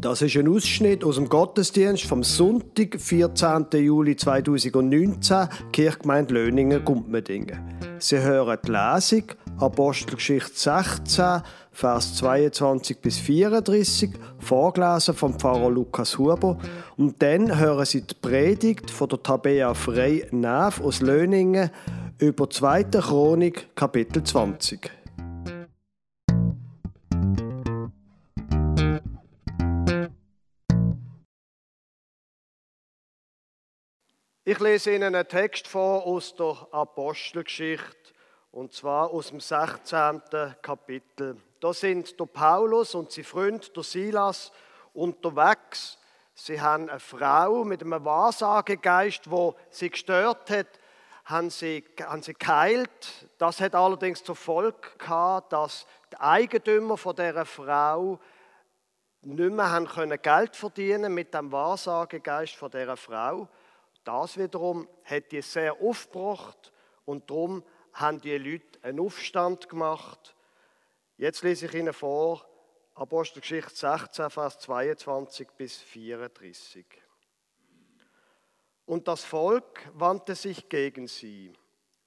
Das 0.00 0.22
ist 0.22 0.36
ein 0.36 0.46
Ausschnitt 0.46 1.02
aus 1.02 1.16
dem 1.16 1.28
Gottesdienst 1.28 2.04
vom 2.04 2.22
Sonntag, 2.22 3.00
14. 3.00 3.66
Juli 3.72 4.14
2019, 4.14 5.48
Kirchgemeinde 5.72 6.34
Löningen-Gumpmedingen. 6.34 7.58
Sie 7.98 8.20
hören 8.20 8.58
die 8.64 8.70
Lesung, 8.70 9.24
Apostelgeschichte 9.58 10.52
16, 10.54 11.42
Vers 11.72 12.14
22 12.14 13.00
bis 13.00 13.18
34, 13.18 14.10
vorgelesen 14.38 15.14
vom 15.14 15.36
Pfarrer 15.36 15.70
Lukas 15.70 16.16
Huber. 16.16 16.58
Und 16.96 17.20
dann 17.20 17.58
hören 17.58 17.84
Sie 17.84 18.02
die 18.02 18.14
Predigt 18.14 18.92
von 18.92 19.08
der 19.08 19.20
Tabea 19.20 19.74
Frey 19.74 20.28
Nav 20.30 20.80
aus 20.80 21.00
Löningen 21.00 21.70
über 22.20 22.48
2. 22.48 22.84
Chronik, 22.84 23.74
Kapitel 23.74 24.22
20. 24.22 24.92
Ich 34.50 34.60
lese 34.60 34.94
Ihnen 34.94 35.14
einen 35.14 35.28
Text 35.28 35.68
vor 35.68 36.06
aus 36.06 36.34
der 36.34 36.56
Apostelgeschichte 36.70 38.14
und 38.50 38.72
zwar 38.72 39.10
aus 39.10 39.28
dem 39.28 39.40
16. 39.40 40.22
Kapitel. 40.62 41.36
Da 41.60 41.74
sind 41.74 42.18
der 42.18 42.24
Paulus 42.24 42.94
und 42.94 43.12
sein 43.12 43.24
Freund 43.24 43.76
der 43.76 43.82
Silas 43.82 44.50
unterwegs. 44.94 45.98
Sie 46.32 46.58
haben 46.58 46.88
eine 46.88 46.98
Frau 46.98 47.62
mit 47.62 47.82
einem 47.82 48.02
Wahrsagegeist, 48.02 49.30
wo 49.30 49.54
sie 49.68 49.90
gestört 49.90 50.48
hat, 50.48 50.80
haben 51.26 51.50
sie, 51.50 51.84
haben 52.00 52.22
sie 52.22 52.32
geheilt. 52.32 53.28
Das 53.36 53.60
hat 53.60 53.74
allerdings 53.74 54.24
zur 54.24 54.36
Folge 54.36 54.78
gehabt, 54.96 55.52
dass 55.52 55.86
die 56.10 56.20
Eigentümer 56.20 56.96
von 56.96 57.14
dieser 57.14 57.44
Frau 57.44 58.18
nicht 59.20 59.52
mehr 59.52 59.70
haben 59.70 59.86
können 59.86 60.22
Geld 60.22 60.56
verdienen 60.56 61.12
mit 61.12 61.34
dem 61.34 61.52
Wahrsagegeist 61.52 62.54
von 62.54 62.70
dieser 62.70 62.96
Frau. 62.96 63.46
Das 64.04 64.38
wiederum 64.38 64.88
hat 65.04 65.32
die 65.32 65.42
sehr 65.42 65.80
aufgebracht 65.80 66.72
und 67.04 67.30
darum 67.30 67.64
haben 67.92 68.20
die 68.20 68.36
Leute 68.36 68.78
einen 68.82 69.00
Aufstand 69.00 69.68
gemacht. 69.68 70.34
Jetzt 71.16 71.42
lese 71.42 71.66
ich 71.66 71.74
Ihnen 71.74 71.92
vor, 71.92 72.46
Apostelgeschichte 72.94 73.74
16, 73.74 74.30
Vers 74.30 74.58
22 74.60 75.48
bis 75.56 75.76
34. 75.78 76.86
Und 78.86 79.06
das 79.06 79.24
Volk 79.24 79.88
wandte 79.92 80.34
sich 80.34 80.68
gegen 80.68 81.06
sie, 81.06 81.52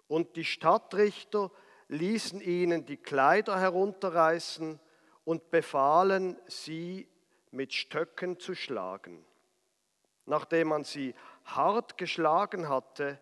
und 0.08 0.36
die 0.36 0.44
Stadtrichter 0.44 1.52
ließen 1.88 2.42
ihnen 2.42 2.86
die 2.86 2.98
Kleider 2.98 3.59
herunterreißen 3.59 4.80
und 5.23 5.52
befahlen, 5.52 6.38
sie 6.48 7.08
mit 7.52 7.73
Stöcken 7.73 8.39
zu 8.39 8.55
schlagen. 8.55 9.23
Nachdem 10.26 10.70
man 10.70 10.83
sie 10.83 11.14
hart 11.56 11.98
geschlagen 11.98 12.70
hatte, 12.70 13.20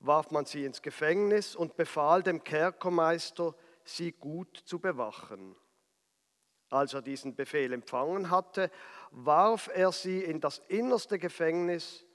warf 0.00 0.30
man 0.30 0.46
sie 0.46 0.64
ins 0.64 0.82
Gefängnis 0.82 1.54
und 1.54 1.76
befahl 1.76 2.22
dem 2.22 2.42
Kerkermeister, 2.42 3.54
sie 3.84 4.12
gut 4.12 4.56
zu 4.64 4.78
bewachen. 4.78 5.56
Als 6.70 6.94
er 6.94 7.02
diesen 7.02 7.34
Befehl 7.34 7.72
empfangen 7.72 8.30
hatte, 8.30 8.70
warf 9.10 9.68
er 9.74 9.92
sie 9.92 10.22
in 10.22 10.40
das 10.40 10.58
innerste 10.68 11.18
Gefängnis 11.18 12.06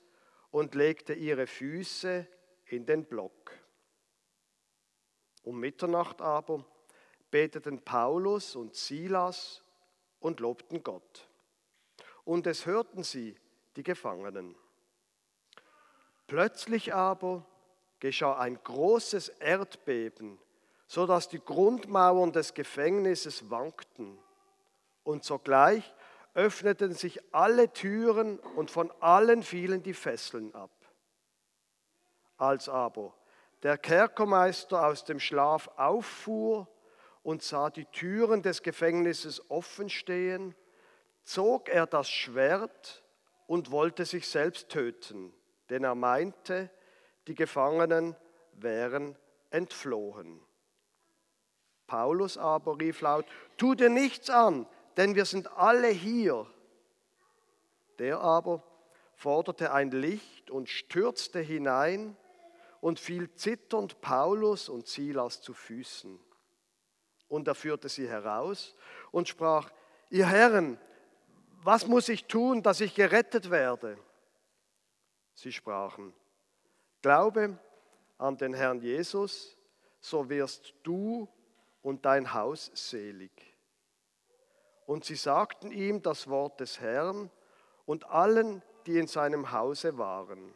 und 0.50 0.76
legte 0.76 1.14
ihre 1.14 1.48
Füße 1.48 2.26
in 2.66 2.86
den 2.86 3.06
Block. 3.06 3.52
Um 5.44 5.60
Mitternacht 5.60 6.22
aber 6.22 6.66
beteten 7.30 7.82
Paulus 7.84 8.56
und 8.56 8.76
Silas 8.76 9.64
und 10.20 10.40
lobten 10.40 10.82
Gott. 10.82 11.30
Und 12.24 12.48
es 12.48 12.66
hörten 12.66 13.04
sie, 13.04 13.36
die 13.76 13.84
Gefangenen. 13.84 14.56
Plötzlich 16.28 16.94
aber 16.94 17.46
geschah 18.00 18.38
ein 18.40 18.60
großes 18.64 19.30
Erdbeben, 19.30 20.40
so 20.88 21.06
dass 21.06 21.30
die 21.30 21.40
Grundmauern 21.40 22.32
des 22.32 22.54
Gefängnisses 22.54 23.50
wankten. 23.50 24.18
Und 25.04 25.24
sogleich 25.24 25.94
öffneten 26.34 26.94
sich 26.94 27.22
alle 27.34 27.72
Türen 27.72 28.40
und 28.40 28.72
von 28.72 28.92
allen 29.00 29.44
fielen 29.44 29.84
die 29.84 29.94
Fesseln 29.94 30.54
ab. 30.56 30.72
Als 32.38 32.70
aber 32.70 33.14
der 33.64 33.78
Kerkermeister 33.78 34.86
aus 34.86 35.06
dem 35.06 35.20
Schlaf 35.20 35.70
auffuhr 35.78 36.68
und 37.24 37.42
sah 37.42 37.70
die 37.70 37.86
Türen 37.86 38.42
des 38.42 38.64
Gefängnisses 38.64 39.50
offen 39.50 39.90
stehen, 39.90 40.56
zog 41.24 41.70
er 41.70 41.86
das 41.86 42.10
Schwert 42.10 43.04
und 43.48 43.72
wollte 43.72 44.06
sich 44.06 44.28
selbst 44.28 44.70
töten 44.70 45.34
denn 45.70 45.84
er 45.84 45.96
meinte, 45.96 46.70
die 47.28 47.36
Gefangenen 47.36 48.16
wären 48.54 49.18
entflohen. 49.50 50.42
Paulus 51.88 52.38
aber 52.38 52.80
rief 52.80 53.02
laut, 53.02 53.26
tu 53.58 53.76
dir 53.76 53.90
nichts 53.90 54.30
an, 54.30 54.68
denn 54.98 55.16
wir 55.16 55.26
sind 55.26 55.48
alle 55.58 55.88
hier. 55.88 56.48
Der 58.00 58.20
aber 58.20 58.64
forderte 59.16 59.72
ein 59.72 59.92
Licht 59.92 60.50
und 60.50 60.70
stürzte 60.70 61.40
hinein 61.40 62.18
und 62.82 63.00
fiel 63.00 63.34
zitternd 63.34 64.02
Paulus 64.02 64.70
und 64.70 64.88
Silas 64.88 65.42
zu 65.42 65.54
Füßen. 65.54 66.20
Und 67.28 67.48
er 67.48 67.56
führte 67.56 67.90
sie 67.90 68.08
heraus 68.08 68.76
und 69.12 69.28
sprach, 69.28 69.72
ihr 70.10 70.28
Herren, 70.28 70.80
was 71.64 71.88
muss 71.88 72.10
ich 72.10 72.26
tun, 72.26 72.62
dass 72.62 72.82
ich 72.82 72.94
gerettet 72.94 73.50
werde? 73.50 73.98
Sie 75.36 75.52
sprachen, 75.52 76.14
Glaube 77.02 77.60
an 78.18 78.38
den 78.38 78.54
Herrn 78.54 78.80
Jesus, 78.80 79.56
so 80.00 80.30
wirst 80.30 80.74
du 80.84 81.28
und 81.82 82.06
dein 82.06 82.34
Haus 82.34 82.72
selig. 82.74 83.32
Und 84.88 85.06
sie 85.06 85.16
sagten 85.16 85.72
ihm 85.72 86.02
das 86.02 86.28
Wort 86.28 86.60
des 86.60 86.80
Herrn 86.80 87.30
und 87.86 88.10
allen, 88.10 88.64
die 88.86 88.98
in 88.98 89.08
seinem 89.08 89.52
Hause 89.52 89.98
waren. 89.98 90.54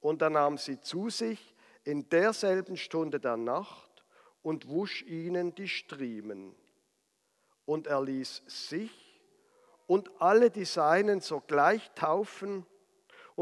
Und 0.00 0.22
er 0.22 0.30
nahm 0.30 0.58
sie 0.58 0.80
zu 0.80 1.10
sich 1.10 1.54
in 1.84 2.08
derselben 2.08 2.76
Stunde 2.76 3.20
der 3.20 3.36
Nacht 3.36 4.04
und 4.42 4.68
wusch 4.68 5.02
ihnen 5.02 5.54
die 5.54 5.68
Striemen. 5.68 6.54
Und 7.66 7.86
er 7.86 8.02
ließ 8.02 8.42
sich 8.46 9.22
und 9.86 10.10
alle 10.20 10.50
die 10.50 10.64
Seinen 10.64 11.20
sogleich 11.20 11.90
taufen 11.94 12.66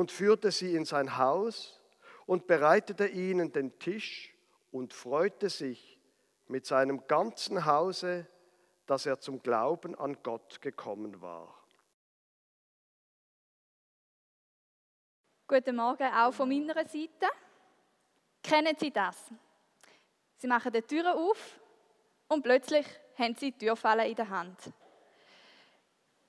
und 0.00 0.10
führte 0.10 0.50
sie 0.50 0.74
in 0.76 0.86
sein 0.86 1.18
Haus 1.18 1.78
und 2.24 2.46
bereitete 2.46 3.06
ihnen 3.06 3.52
den 3.52 3.78
Tisch 3.78 4.34
und 4.72 4.94
freute 4.94 5.50
sich 5.50 6.00
mit 6.46 6.64
seinem 6.64 7.06
ganzen 7.06 7.66
Hause, 7.66 8.26
dass 8.86 9.04
er 9.04 9.20
zum 9.20 9.42
Glauben 9.42 9.94
an 9.94 10.16
Gott 10.22 10.62
gekommen 10.62 11.20
war. 11.20 11.54
Guten 15.46 15.76
Morgen 15.76 16.10
auch 16.14 16.32
von 16.32 16.48
meiner 16.48 16.76
Seite. 16.88 17.28
Kennen 18.42 18.74
Sie 18.78 18.90
das? 18.90 19.30
Sie 20.38 20.46
machen 20.46 20.72
die 20.72 20.80
Tür 20.80 21.14
auf 21.14 21.60
und 22.26 22.42
plötzlich 22.42 22.86
haben 23.18 23.34
Sie 23.34 23.52
die 23.52 23.66
Türfalle 23.66 24.08
in 24.08 24.16
der 24.16 24.30
Hand. 24.30 24.72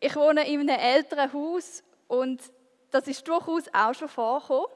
Ich 0.02 0.14
wohne 0.14 0.46
in 0.46 0.60
einem 0.60 0.78
älteren 0.78 1.32
Haus 1.32 1.82
und 2.10 2.52
das 2.92 3.08
ist 3.08 3.28
durchaus 3.28 3.64
auch 3.74 3.94
schon 3.94 4.10
vorgekommen. 4.10 4.68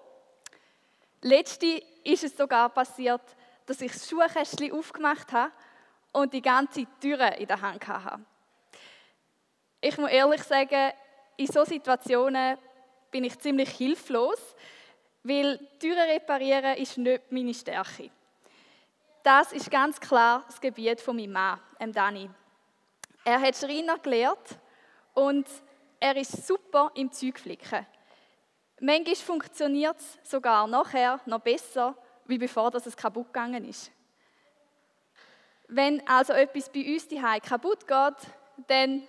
Letzte 1.22 1.84
ist 2.04 2.24
es 2.24 2.36
sogar 2.36 2.70
passiert, 2.70 3.22
dass 3.66 3.82
ich 3.82 3.92
das 3.92 4.08
Schuhkästchen 4.08 4.72
aufgemacht 4.72 5.32
habe 5.32 5.52
und 6.14 6.34
die 6.34 6.42
ganze 6.42 6.86
Tür 7.02 7.36
in 7.36 7.48
der 7.48 7.62
Hand 7.62 7.88
hatte. 7.88 8.20
Ich 9.82 9.98
muss 9.98 10.10
ehrlich 10.10 10.44
sagen, 10.44 10.94
in 11.38 11.48
solchen 11.48 11.74
Situationen 11.74 12.58
bin 13.12 13.24
ich 13.24 13.38
ziemlich 13.40 13.70
hilflos, 13.70 14.56
weil 15.24 15.60
Türen 15.80 16.10
reparieren 16.10 16.78
ist 16.78 16.98
nicht 16.98 17.32
meine 17.32 17.54
Stärke. 17.54 18.12
Das 19.24 19.52
ist 19.52 19.72
ganz 19.72 20.00
klar 20.00 20.44
das 20.48 20.62
Gebiet 20.62 21.02
von 21.02 21.16
meinem 21.16 21.32
Mann, 21.32 21.60
dem 21.82 21.92
Dani. 21.92 22.30
Er 23.24 23.42
hat 23.42 23.58
Schreiner 23.58 23.98
gelehrt 23.98 24.60
und 25.16 25.48
er 26.00 26.16
ist 26.16 26.46
super 26.46 26.92
im 26.94 27.12
Zeugflicken. 27.12 27.88
Manchmal 28.86 29.16
funktioniert 29.16 29.98
es 29.98 30.30
sogar 30.30 30.68
nachher 30.68 31.20
noch 31.26 31.40
besser, 31.40 31.98
wie 32.26 32.38
bevor 32.38 32.70
das 32.70 32.86
es 32.86 32.96
kaputt 32.96 33.34
gegangen 33.34 33.66
ist. 33.66 33.92
Wenn 35.68 36.08
also 36.08 36.34
etwas 36.34 36.70
bei 36.70 36.94
uns 36.94 37.08
die 37.08 37.20
kaputt 37.42 37.88
geht, 37.88 38.68
dann 38.68 39.08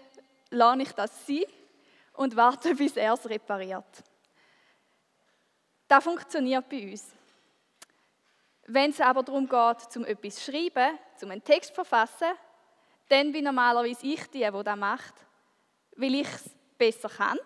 lasse 0.49 0.81
ich 0.81 0.93
das 0.93 1.26
sein 1.26 1.44
und 2.14 2.34
warte, 2.37 2.75
bis 2.75 2.96
er 2.96 3.12
es 3.12 3.28
repariert. 3.28 4.02
Das 5.88 6.02
funktioniert 6.02 6.67
bei 6.70 6.93
uns. 6.93 7.12
Wenn 8.69 8.93
es 8.93 9.00
aber 9.02 9.25
darum 9.25 9.46
geht, 9.46 9.93
zum 9.93 10.06
etwas 10.06 10.37
zu 10.37 10.52
schreiben, 10.52 10.99
zum 11.19 11.31
einen 11.31 11.44
Text 11.44 11.69
zu 11.69 11.75
verfassen, 11.75 12.32
dann 13.11 13.31
bin 13.31 13.44
normalerweise 13.44 14.06
ich 14.06 14.26
die, 14.28 14.38
die 14.38 14.62
das 14.64 14.76
macht, 14.76 15.14
weil 15.96 16.14
ich 16.14 16.28
es 16.28 16.49
besser 16.78 17.11
kann 17.11 17.38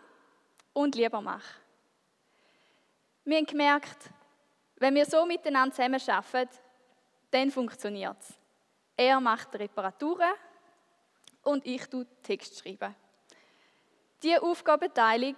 und 0.72 0.94
lieber 0.94 1.20
mache. 1.20 1.60
Wir 3.30 3.36
haben 3.36 3.46
gemerkt, 3.46 4.10
wenn 4.78 4.92
wir 4.92 5.06
so 5.06 5.24
miteinander 5.24 5.72
zusammenarbeiten, 5.72 6.58
dann 7.30 7.52
funktioniert 7.52 8.16
es. 8.18 8.34
Er 8.96 9.20
macht 9.20 9.54
Reparaturen 9.54 10.32
und 11.44 11.64
ich 11.64 11.86
tue 11.86 12.08
Text 12.24 12.58
schreiben. 12.58 12.92
Diese 14.20 14.42
Aufgabenteilung, 14.42 15.36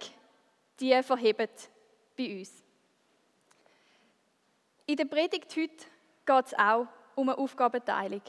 die 0.79 1.03
verhebt 1.03 1.69
bei 2.17 2.39
uns. 2.39 2.63
In 4.87 4.95
der 4.95 5.05
Predigt 5.05 5.55
heute 5.55 5.85
geht 6.25 6.45
es 6.47 6.53
auch 6.55 6.87
um 7.13 7.29
eine 7.29 7.37
Aufgabenteilung. 7.37 8.23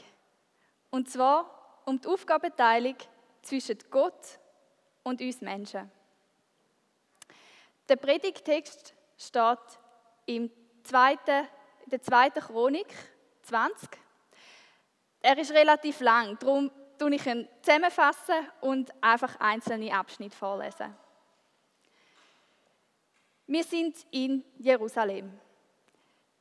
Und 0.91 1.09
zwar 1.09 1.81
um 1.85 1.99
die 1.99 2.07
Aufgabenteilung 2.07 2.97
zwischen 3.41 3.79
Gott 3.89 4.37
und 5.01 5.21
uns 5.21 5.41
Menschen. 5.41 5.89
Der 7.89 7.95
Predigtext 7.95 8.93
steht 9.17 9.59
im 10.25 10.51
zweiten, 10.83 11.47
in 11.83 11.89
der 11.89 12.01
zweiten 12.01 12.41
Chronik 12.41 12.87
20. 13.43 13.89
Er 15.21 15.37
ist 15.37 15.51
relativ 15.51 16.01
lang, 16.01 16.37
darum 16.39 16.71
tue 16.97 17.15
ich 17.15 17.25
ihn 17.25 17.47
zusammenfassen 17.61 18.47
und 18.61 18.91
einfach 19.03 19.39
einzelne 19.39 19.93
Abschnitte 19.93 20.35
vorlesen. 20.35 20.95
Wir 23.47 23.63
sind 23.63 23.95
in 24.11 24.43
Jerusalem, 24.57 25.39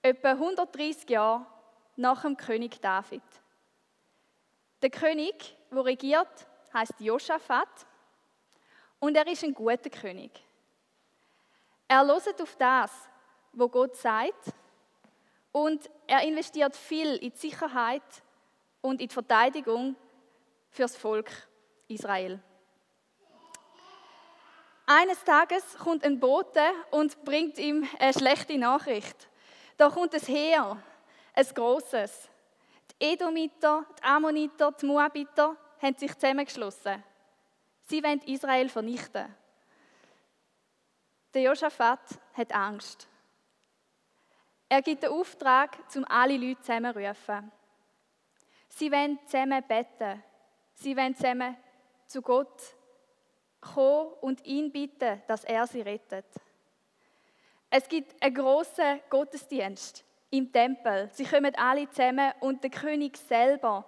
etwa 0.00 0.30
130 0.30 1.08
Jahre 1.10 1.46
nach 1.96 2.22
dem 2.22 2.36
König 2.36 2.80
David. 2.80 3.22
Der 4.80 4.90
König, 4.90 5.56
der 5.70 5.84
regiert, 5.84 6.46
heißt 6.72 7.00
Josaphat 7.00 7.68
und 9.00 9.16
er 9.16 9.26
ist 9.26 9.44
ein 9.44 9.54
guter 9.54 9.90
König. 9.90 10.30
Er 11.88 12.04
loset 12.04 12.40
auf 12.40 12.56
das, 12.56 12.90
wo 13.52 13.68
Gott 13.68 13.96
sagt 13.96 14.52
und 15.52 15.88
er 16.06 16.22
investiert 16.22 16.74
viel 16.76 17.16
in 17.16 17.30
die 17.30 17.36
Sicherheit 17.36 18.02
und 18.80 19.00
in 19.00 19.08
die 19.08 19.14
Verteidigung 19.14 19.94
fürs 20.70 20.96
Volk 20.96 21.30
Israel. 21.88 22.42
Eines 24.86 25.24
Tages 25.24 25.78
kommt 25.78 26.04
ein 26.04 26.20
Bote 26.20 26.60
und 26.90 27.24
bringt 27.24 27.58
ihm 27.58 27.88
eine 27.98 28.12
schlechte 28.12 28.58
Nachricht. 28.58 29.28
Da 29.78 29.88
kommt 29.88 30.12
es 30.12 30.28
her, 30.28 30.76
ein 31.34 31.46
großes. 31.46 32.28
Die 33.00 33.12
Edomiter, 33.12 33.86
die 33.98 34.02
Ammoniter, 34.02 34.72
die 34.72 34.86
Moabiter 34.86 35.56
haben 35.80 35.96
sich 35.96 36.12
zusammengeschlossen. 36.14 37.02
Sie 37.86 38.02
wollen 38.02 38.20
Israel 38.22 38.68
vernichten. 38.68 39.34
Der 41.34 41.42
Josaphat 41.42 42.00
hat 42.34 42.54
Angst. 42.54 43.08
Er 44.68 44.80
gibt 44.82 45.02
den 45.02 45.10
Auftrag, 45.10 45.76
um 45.96 46.04
alle 46.08 46.36
Leute 46.36 46.60
zusammenzurufen. 46.60 47.50
Sie 48.68 48.90
wollen 48.90 49.18
zusammen 49.26 49.62
beten. 49.66 50.22
Sie 50.74 50.96
wollen 50.96 51.14
zusammen 51.16 51.56
zu 52.06 52.22
Gott 52.22 52.62
kommen 53.60 54.12
und 54.20 54.44
ihn 54.44 54.70
bitten, 54.70 55.22
dass 55.26 55.44
er 55.44 55.66
sie 55.66 55.80
rettet. 55.80 56.26
Es 57.70 57.88
gibt 57.88 58.22
einen 58.22 58.34
großen 58.34 59.00
Gottesdienst 59.10 60.04
im 60.30 60.52
Tempel. 60.52 61.10
Sie 61.12 61.24
kommen 61.24 61.54
alle 61.56 61.88
zusammen 61.90 62.32
und 62.40 62.62
der 62.62 62.70
König 62.70 63.16
selber 63.16 63.84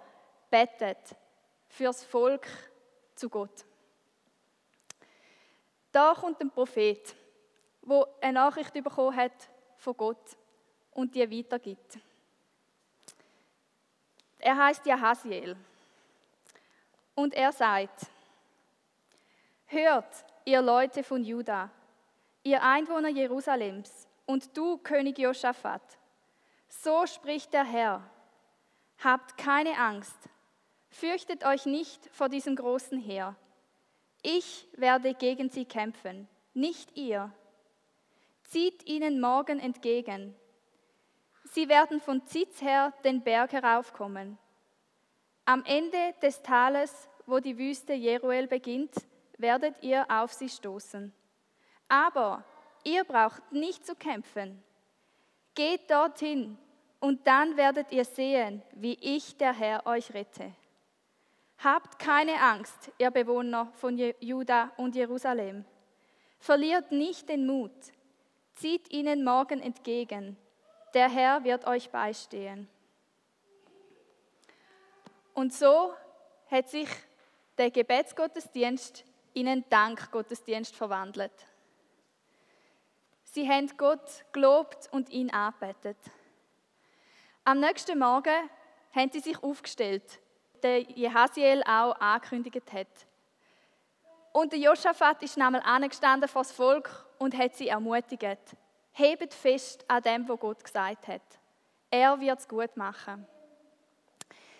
betet 0.49 1.15
fürs 1.69 2.03
Volk 2.03 2.47
zu 3.15 3.29
Gott. 3.29 3.65
Da 5.91 6.13
kommt 6.13 6.41
ein 6.41 6.51
Prophet, 6.51 7.15
wo 7.87 8.05
eine 8.19 8.33
Nachricht 8.33 8.73
bekommen 8.73 9.15
hat 9.15 9.49
von 9.77 9.95
Gott 9.95 10.37
und 10.91 11.15
die 11.15 11.31
weitergibt. 11.31 11.97
Er 14.39 14.57
heißt 14.57 14.85
Jahasiel 14.85 15.55
und 17.15 17.33
er 17.33 17.53
sagt: 17.53 18.07
Hört, 19.67 20.25
ihr 20.43 20.61
Leute 20.61 21.01
von 21.01 21.23
Juda, 21.23 21.69
ihr 22.43 22.61
Einwohner 22.61 23.09
Jerusalems 23.09 24.07
und 24.25 24.55
du, 24.55 24.77
König 24.79 25.17
Josaphat, 25.17 25.81
so 26.67 27.07
spricht 27.07 27.53
der 27.53 27.63
Herr: 27.63 28.03
Habt 29.01 29.37
keine 29.37 29.77
Angst, 29.79 30.17
fürchtet 30.89 31.45
euch 31.45 31.65
nicht 31.65 32.05
vor 32.11 32.27
diesem 32.27 32.57
großen 32.57 32.99
Heer. 32.99 33.35
Ich 34.23 34.67
werde 34.73 35.13
gegen 35.13 35.49
sie 35.49 35.63
kämpfen, 35.63 36.27
nicht 36.53 36.97
ihr. 36.97 37.31
Zieht 38.47 38.87
ihnen 38.87 39.19
morgen 39.19 39.59
entgegen. 39.59 40.33
Sie 41.51 41.67
werden 41.67 41.99
von 41.99 42.25
Zitz 42.25 42.61
her 42.61 42.93
den 43.03 43.21
Berg 43.21 43.51
heraufkommen. 43.51 44.37
Am 45.43 45.63
Ende 45.65 46.13
des 46.21 46.41
Tales, 46.41 47.09
wo 47.25 47.39
die 47.39 47.57
Wüste 47.57 47.93
Jeruel 47.93 48.47
beginnt, 48.47 48.93
werdet 49.37 49.75
ihr 49.83 50.05
auf 50.09 50.31
sie 50.31 50.47
stoßen. 50.47 51.13
Aber 51.89 52.45
ihr 52.85 53.03
braucht 53.03 53.51
nicht 53.51 53.85
zu 53.85 53.95
kämpfen. 53.95 54.63
Geht 55.53 55.91
dorthin 55.91 56.57
und 57.01 57.27
dann 57.27 57.57
werdet 57.57 57.91
ihr 57.91 58.05
sehen, 58.05 58.61
wie 58.71 58.97
ich, 59.01 59.35
der 59.35 59.53
Herr, 59.53 59.85
euch 59.85 60.13
rette. 60.13 60.53
Habt 61.57 61.99
keine 61.99 62.39
Angst, 62.39 62.91
ihr 62.97 63.11
Bewohner 63.11 63.73
von 63.73 63.97
Juda 64.21 64.71
und 64.77 64.95
Jerusalem. 64.95 65.65
Verliert 66.39 66.93
nicht 66.93 67.27
den 67.27 67.45
Mut. 67.45 67.73
Zieht 68.57 68.91
ihnen 68.91 69.23
morgen 69.23 69.61
entgegen. 69.61 70.35
Der 70.95 71.09
Herr 71.09 71.43
wird 71.43 71.67
euch 71.67 71.91
beistehen. 71.91 72.67
Und 75.35 75.53
so 75.53 75.93
hat 76.49 76.67
sich 76.67 76.89
der 77.59 77.69
Gebetsgottesdienst 77.69 79.05
in 79.35 79.47
einen 79.47 79.69
Dankgottesdienst 79.69 80.75
verwandelt. 80.75 81.31
Sie 83.25 83.47
haben 83.47 83.69
Gott 83.77 84.25
gelobt 84.31 84.89
und 84.91 85.11
ihn 85.11 85.29
angebetet. 85.29 85.97
Am 87.43 87.59
nächsten 87.59 87.99
Morgen 87.99 88.49
haben 88.91 89.11
sie 89.11 89.19
sich 89.19 89.43
aufgestellt, 89.43 90.19
der 90.63 90.79
Jehasiel 90.79 91.61
auch 91.61 91.93
angekündigt 91.99 92.73
hat. 92.73 92.87
Und 94.33 94.51
der 94.51 94.59
Josaphat 94.59 95.21
ist 95.21 95.37
nämlich 95.37 95.63
angestanden 95.63 96.27
vor 96.27 96.41
das 96.41 96.51
Volk 96.51 97.06
und 97.19 97.37
hat 97.37 97.55
sie 97.55 97.69
ermutigt. 97.69 98.55
Hebt 98.91 99.33
fest 99.33 99.85
an 99.87 100.01
dem, 100.01 100.27
was 100.27 100.39
Gott 100.39 100.63
gesagt 100.63 101.07
hat. 101.07 101.21
Er 101.89 102.19
wird 102.19 102.39
es 102.39 102.47
gut 102.47 102.75
machen. 102.75 103.25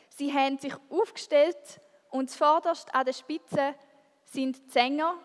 Sie 0.10 0.34
haben 0.34 0.58
sich 0.58 0.74
aufgestellt 0.90 1.80
und 2.10 2.30
zuvorderst 2.30 2.94
an 2.94 3.06
der 3.06 3.14
Spitze 3.14 3.76
sind 4.26 4.58
die 4.58 4.70
Sänger 4.72 5.16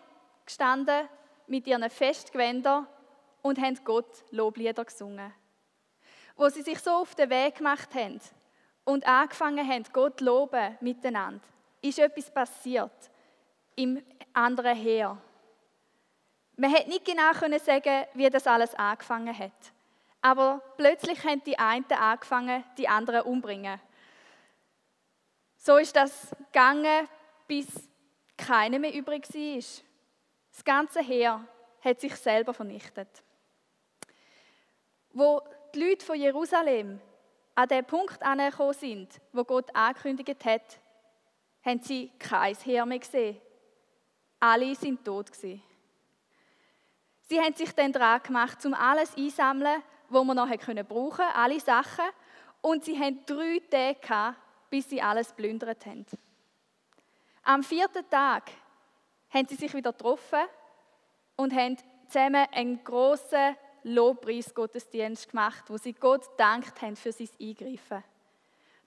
gestanden 0.45 1.07
mit 1.47 1.67
ihren 1.67 1.89
Festgewändern 1.89 2.87
und 3.41 3.59
haben 3.59 3.79
Gott 3.83 4.23
Loblieder 4.31 4.85
gesungen. 4.85 5.33
Wo 6.35 6.49
sie 6.49 6.61
sich 6.61 6.79
so 6.79 6.91
auf 6.91 7.15
den 7.15 7.29
Weg 7.29 7.55
gemacht 7.55 7.93
haben 7.93 8.19
und 8.85 9.07
angefangen 9.07 9.67
haben, 9.67 9.83
Gott 9.93 10.21
loben 10.21 10.77
miteinander, 10.81 11.43
ist 11.81 11.99
etwas 11.99 12.31
passiert 12.31 13.11
im 13.75 14.03
anderen 14.33 14.75
Heer. 14.75 15.17
Man 16.55 16.73
hätte 16.73 16.89
nicht 16.89 17.05
genau 17.05 17.31
sagen, 17.33 18.05
wie 18.13 18.29
das 18.29 18.45
alles 18.45 18.75
angefangen 18.75 19.37
hat. 19.37 19.51
Aber 20.21 20.61
plötzlich 20.77 21.23
haben 21.25 21.43
die 21.43 21.57
einen 21.57 21.85
angefangen, 21.91 22.63
die 22.77 22.87
anderen 22.87 23.21
umbringen. 23.23 23.79
So 25.57 25.77
ist 25.77 25.95
das 25.95 26.35
gegangen, 26.51 27.07
bis 27.47 27.67
keiner 28.37 28.79
mehr 28.79 28.93
übrig 28.93 29.27
war. 29.33 29.83
Das 30.51 30.63
ganze 30.63 31.01
Heer 31.01 31.45
hat 31.81 31.99
sich 31.99 32.15
selber 32.15 32.53
vernichtet. 32.53 33.09
Wo 35.11 35.41
die 35.73 35.83
Leute 35.83 36.05
von 36.05 36.19
Jerusalem 36.19 37.01
an 37.55 37.67
den 37.67 37.85
Punkt 37.85 38.21
angekommen 38.21 38.73
sind, 38.73 39.21
wo 39.31 39.43
Gott 39.43 39.75
angekündigt 39.75 40.45
hat, 40.45 40.79
haben 41.65 41.81
sie 41.81 42.11
kein 42.19 42.55
Heer 42.55 42.85
mehr 42.85 42.99
gesehen. 42.99 43.39
Alle 44.39 44.75
sind 44.75 45.03
tot 45.03 45.31
gewesen. 45.31 45.61
Sie 47.29 47.39
haben 47.39 47.55
sich 47.55 47.71
dann 47.73 47.91
dran 47.91 48.21
gemacht, 48.21 48.65
um 48.65 48.73
alles 48.73 49.15
einzusammeln, 49.15 49.81
was 50.09 50.25
man 50.25 50.37
noch 50.37 50.47
brauchen 50.47 50.85
konnte, 50.87 51.35
alle 51.35 51.59
Sachen. 51.59 52.05
Und 52.61 52.85
sie 52.85 52.97
haben 52.99 53.19
drei 53.25 53.61
Tage 53.69 53.99
gehabt, 53.99 54.37
bis 54.69 54.89
sie 54.89 55.01
alles 55.01 55.31
plündert 55.33 55.85
haben. 55.85 56.05
Am 57.43 57.63
vierten 57.63 58.09
Tag 58.09 58.51
haben 59.29 59.47
sie 59.47 59.55
sich 59.55 59.73
wieder 59.73 59.91
getroffen 59.91 60.43
und 61.35 61.53
haben 61.53 61.77
zusammen 62.07 62.47
einen 62.51 62.83
grossen 62.83 63.55
Lobpreis-Gottesdienst 63.83 65.29
gemacht, 65.29 65.65
wo 65.67 65.77
sie 65.77 65.93
Gott 65.93 66.23
dankt 66.37 66.81
haben 66.81 66.95
für 66.95 67.11
sein 67.11 67.29
Eingreifen. 67.41 68.03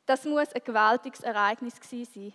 Das 0.06 0.24
muss 0.24 0.52
ein 0.52 0.62
gewaltiges 0.64 1.20
Ereignis 1.20 1.80
gewesen 1.80 2.12
sein, 2.12 2.32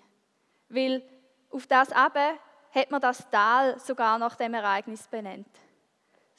weil 0.69 1.03
auf 1.49 1.65
das 1.67 1.91
aber 1.91 2.33
hat 2.73 2.91
man 2.91 3.01
das 3.01 3.29
Tal 3.29 3.79
sogar 3.79 4.17
nach 4.19 4.35
dem 4.35 4.53
Ereignis 4.53 5.07
benannt. 5.07 5.47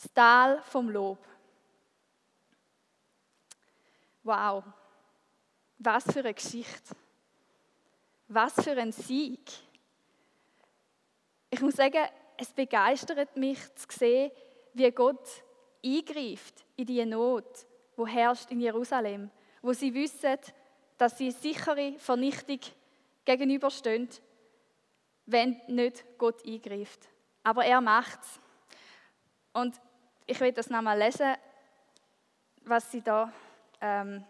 Das 0.03 0.13
Tal 0.15 0.61
vom 0.63 0.91
Lob. 0.91 1.19
Wow, 4.25 4.65
was 5.79 6.03
für 6.05 6.21
eine 6.21 6.35
Geschichte. 6.35 6.97
Was 8.27 8.55
für 8.55 8.73
ein 8.73 8.91
Sieg. 8.91 9.49
Ich 11.51 11.61
muss 11.61 11.75
sagen, 11.75 12.05
es 12.37 12.53
begeistert 12.53 13.37
mich 13.37 13.59
zu 13.77 13.87
sehen, 13.97 14.33
wie 14.75 14.91
Gott 14.91 15.29
eingreift 15.85 16.65
in 16.75 16.87
die 16.87 17.05
Not, 17.05 17.67
wo 17.95 18.05
herrscht 18.05 18.51
in 18.51 18.59
Jerusalem, 18.61 19.31
wo 19.61 19.73
sie 19.73 19.95
wissen, 19.95 20.39
dass 20.99 21.17
sie 21.17 21.31
sichere 21.31 21.97
Vernichtung 21.99 22.59
gegenüberstehen, 23.25 24.09
wenn 25.27 25.61
nicht 25.69 26.05
Gott 26.19 26.45
eingreift. 26.45 27.09
Aber 27.45 27.65
er 27.65 27.81
macht's. 27.81 28.41
Und 29.53 29.81
ich 30.27 30.41
will 30.41 30.53
das 30.53 30.71
nochmal 30.71 30.99
lesen, 30.99 31.35
was 32.65 32.91
sie 32.91 33.03
da, 33.03 33.33
ähm, 33.81 34.25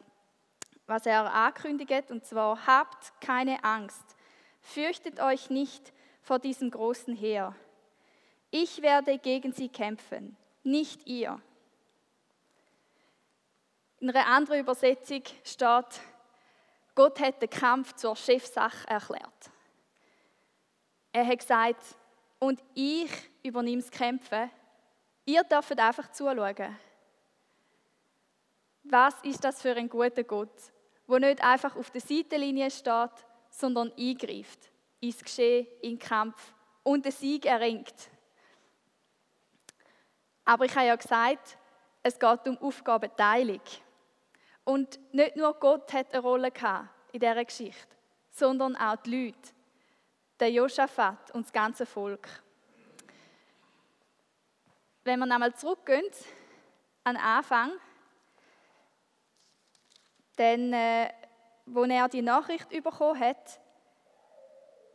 was 0.87 1.07
er 1.07 1.33
ankündigt, 1.33 2.11
und 2.11 2.25
zwar: 2.25 2.67
Habt 2.67 3.21
keine 3.21 3.63
Angst, 3.65 4.17
fürchtet 4.61 5.21
euch 5.21 5.51
nicht 5.51 5.93
vor 6.23 6.39
diesem 6.39 6.71
großen 6.71 7.15
Heer. 7.15 7.55
Ich 8.51 8.83
werde 8.83 9.19
gegen 9.19 9.53
sie 9.53 9.69
kämpfen, 9.69 10.37
nicht 10.63 11.07
ihr. 11.07 11.41
In 14.01 14.11
einer 14.11 14.27
anderen 14.27 14.61
Übersetzung 14.61 15.23
steht, 15.45 16.01
Gott 16.95 17.21
hat 17.21 17.41
den 17.41 17.49
Kampf 17.49 17.95
zur 17.95 18.17
Chefsache 18.17 18.87
erklärt. 18.89 19.51
Er 21.13 21.27
hat 21.27 21.39
gesagt, 21.39 21.97
und 22.39 22.61
ich 22.75 23.11
übernehme 23.43 23.81
das 23.81 23.91
Kämpfen. 23.91 24.51
Ihr 25.25 25.45
dürft 25.45 25.79
einfach 25.79 26.11
zuschauen. 26.11 26.77
Was 28.85 29.15
ist 29.23 29.45
das 29.45 29.63
für 29.63 29.77
ein 29.77 29.89
guter 29.89 30.25
Gott, 30.25 30.73
der 31.09 31.19
nicht 31.21 31.43
einfach 31.43 31.77
auf 31.77 31.91
der 31.91 32.01
Seitenlinie 32.01 32.71
steht, 32.71 33.11
sondern 33.51 33.93
eingreift 33.97 34.71
ins 35.01 35.23
Geschehen, 35.23 35.67
in 35.83 35.91
den 35.91 35.99
Kampf 35.99 36.55
und 36.83 37.05
den 37.05 37.13
Sieg 37.13 37.45
erringt. 37.47 37.95
Aber 40.45 40.65
ich 40.65 40.75
habe 40.75 40.87
ja 40.87 40.97
gesagt, 40.97 41.59
es 42.03 42.19
geht 42.19 42.49
um 42.49 42.59
Aufgabenteilung. 42.59 43.61
Und 44.65 44.99
nicht 45.13 45.37
nur 45.37 45.55
Gott 45.55 45.93
hat 45.93 46.13
eine 46.13 46.23
Rolle 46.23 46.53
in 47.13 47.21
dieser 47.21 47.45
Geschichte, 47.45 47.97
sondern 48.31 48.77
auch 48.77 48.97
die 48.97 49.27
Leute, 49.27 49.51
der 50.41 50.51
Josaphat 50.51 51.33
und 51.33 51.45
das 51.45 51.53
ganze 51.53 51.87
Volk. 51.87 52.29
Wenn 55.05 55.19
wir 55.19 55.33
einmal 55.33 55.55
zurückgehen 55.55 56.05
an 57.05 57.17
Anfang, 57.17 57.73
dann, 60.37 60.73
äh, 60.73 61.11
wo 61.67 61.85
er 61.85 62.09
die 62.09 62.23
Nachricht 62.23 62.69
bekommen 62.69 63.19
hat, 63.19 63.61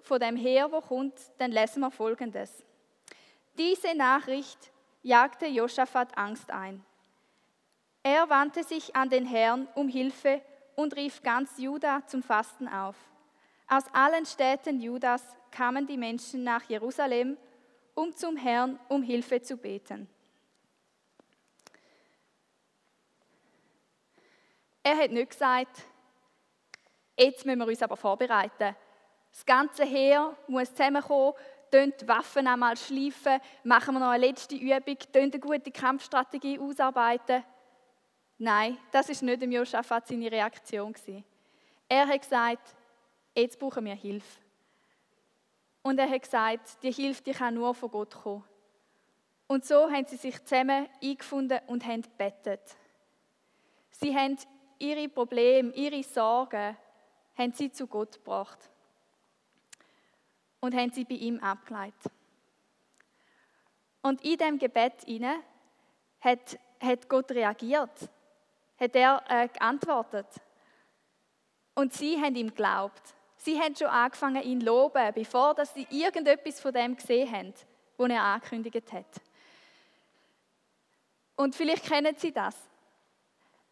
von 0.01 0.19
dem 0.19 0.37
Heer, 0.37 0.71
wo 0.71 0.79
kommt, 0.79 1.13
dann 1.37 1.51
lesen 1.51 1.81
wir 1.81 1.91
Folgendes. 1.91 2.63
Diese 3.57 3.93
Nachricht 3.95 4.71
jagte 5.03 5.47
Josaphat 5.47 6.17
Angst 6.17 6.49
ein. 6.51 6.85
Er 8.03 8.29
wandte 8.29 8.63
sich 8.63 8.95
an 8.95 9.09
den 9.09 9.25
Herrn 9.25 9.67
um 9.75 9.89
Hilfe 9.89 10.41
und 10.75 10.95
rief 10.95 11.21
ganz 11.23 11.57
Juda 11.57 12.07
zum 12.07 12.23
Fasten 12.23 12.69
auf. 12.69 12.95
Aus 13.67 13.83
allen 13.91 14.25
Städten 14.25 14.79
Judas 14.79 15.23
kamen 15.51 15.85
die 15.85 15.97
Menschen 15.97 16.45
nach 16.45 16.63
Jerusalem, 16.63 17.37
um 17.97 18.15
zum 18.15 18.37
Herrn 18.37 18.79
um 18.89 19.01
Hilfe 19.01 19.41
zu 19.41 19.57
beten. 19.57 20.07
Er 24.83 24.97
hat 24.97 25.11
nicht 25.11 25.31
gesagt, 25.31 25.81
jetzt 27.17 27.43
müssen 27.43 27.57
wir 27.57 27.67
uns 27.67 27.81
aber 27.81 27.97
vorbereiten. 27.97 28.75
Das 29.31 29.45
ganze 29.45 29.83
Heer 29.83 30.37
muss 30.47 30.69
zusammenkommen, 30.69 31.33
die 31.73 32.07
Waffen 32.07 32.47
einmal 32.47 32.77
schleifen, 32.77 33.41
machen 33.63 33.95
wir 33.95 33.99
noch 33.99 34.09
eine 34.09 34.27
letzte 34.27 34.55
Übung, 34.55 34.97
eine 35.15 35.39
gute 35.39 35.71
Kampfstrategie 35.71 36.59
ausarbeiten. 36.59 37.43
Nein, 38.37 38.77
das 38.91 39.09
ist 39.09 39.23
nicht 39.23 39.41
dem 39.41 39.51
Josaphat 39.51 40.07
seine 40.07 40.31
Reaktion. 40.31 40.93
Er 41.89 42.07
hat 42.07 42.21
gesagt, 42.21 42.75
jetzt 43.35 43.57
brauchen 43.57 43.85
wir 43.85 43.95
Hilfe. 43.95 44.46
Und 45.87 45.99
er 45.99 46.09
hat 46.09 46.23
gesagt, 46.23 46.83
die 46.83 46.91
Hilfe 46.91 47.23
die 47.23 47.31
kann 47.31 47.53
nur 47.53 47.73
von 47.73 47.89
Gott 47.89 48.13
kommen. 48.13 48.43
Und 49.47 49.63
so 49.63 49.89
haben 49.89 50.05
sie 50.05 50.17
sich 50.17 50.37
zusammen 50.43 50.89
eingefunden 51.01 51.61
und 51.67 51.85
haben 51.85 52.03
bettet. 52.17 52.75
Sie 53.91 54.13
haben 54.13 54.37
ihre 54.79 55.07
Probleme, 55.07 55.71
ihre 55.71 56.03
Sorgen, 56.03 56.75
haben 57.37 57.53
sie 57.53 57.71
zu 57.71 57.87
Gott 57.87 58.15
gebracht 58.15 58.69
und 60.59 60.75
haben 60.75 60.91
sie 60.91 61.05
bei 61.05 61.15
ihm 61.15 61.39
abgeleitet. 61.39 62.11
Und 64.01 64.21
in 64.25 64.37
dem 64.39 64.59
Gebet 64.59 65.05
inne 65.05 65.37
hat, 66.19 66.59
hat 66.81 67.07
Gott 67.07 67.31
reagiert, 67.31 68.09
hat 68.77 68.93
er 68.93 69.23
äh, 69.29 69.47
geantwortet. 69.47 70.27
Und 71.75 71.93
sie 71.93 72.21
haben 72.21 72.35
ihm 72.35 72.49
geglaubt. 72.49 73.15
Sie 73.37 73.59
haben 73.59 73.75
schon 73.75 73.87
angefangen, 73.87 74.43
ihn 74.43 74.59
zu 74.59 74.65
loben, 74.65 75.13
bevor 75.13 75.53
dass 75.53 75.73
sie 75.73 75.87
irgendetwas 75.89 76.59
von 76.59 76.73
dem 76.73 76.95
gesehen 76.95 77.31
haben, 77.31 77.53
was 77.97 78.09
er 78.09 78.23
angekündigt 78.23 78.91
hat. 78.91 79.21
Und 81.35 81.55
vielleicht 81.55 81.85
kennen 81.85 82.15
Sie 82.17 82.31
das. 82.31 82.55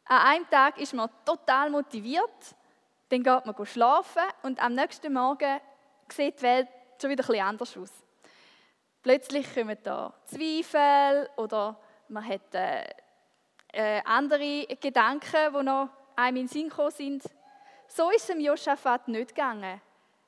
An 0.06 0.20
einem 0.20 0.50
Tag 0.50 0.80
ist 0.80 0.94
man 0.94 1.10
total 1.26 1.72
motiviert, 1.72 2.56
dann 3.10 3.24
geht 3.24 3.46
man 3.46 3.66
schlafen 3.66 4.24
und 4.44 4.62
am 4.62 4.74
nächsten 4.74 5.12
Morgen 5.12 5.60
sieht 6.10 6.40
die 6.40 6.44
Welt 6.44 6.68
schon 7.02 7.10
wieder 7.10 7.28
ein 7.28 7.42
anders 7.42 7.76
aus. 7.76 7.92
Plötzlich 9.02 9.52
kommen 9.54 9.78
da 9.84 10.14
Zweifel 10.26 11.30
oder 11.38 11.80
man 12.08 12.28
hat 12.28 12.54
äh, 12.54 12.86
äh, 13.74 14.02
andere 14.06 14.68
Gedanken, 14.80 15.54
die 15.54 15.64
noch 15.64 15.90
einem 16.16 16.38
in 16.38 16.44
den 16.44 16.48
Sinn 16.48 16.70
gekommen 16.70 16.92
sind. 16.92 17.24
So 17.88 18.10
ist 18.10 18.22
es 18.22 18.28
dem 18.28 18.40
Josaphat 18.40 19.08
nicht 19.08 19.30
gegangen. 19.30 19.82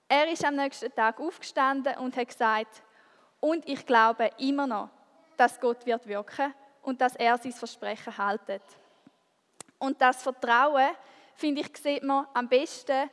Er 0.08 0.32
ist 0.32 0.46
am 0.46 0.56
nächsten 0.56 0.94
Tag 0.94 1.20
aufgestanden 1.20 1.98
und 1.98 2.16
hat 2.16 2.28
gesagt, 2.28 2.82
und 3.40 3.68
ich 3.68 3.86
glaube 3.86 4.30
immer 4.38 4.66
noch, 4.66 4.90
dass 5.36 5.60
Gott 5.60 5.86
wird 5.86 6.08
wirken 6.08 6.54
und 6.82 7.02
dass 7.02 7.16
er 7.16 7.38
sein 7.38 7.52
Versprechen 7.52 8.18
haltet. 8.18 8.64
Und 9.80 10.02
das 10.02 10.24
Vertrauen, 10.24 10.90
finde 11.36 11.62
ich, 11.62 11.78
sieht 11.78 12.04
man 12.04 12.28
am 12.34 12.48
besten 12.48 13.10